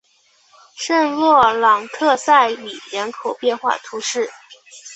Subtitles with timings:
[0.75, 4.27] 圣洛朗德塞里人口变化图示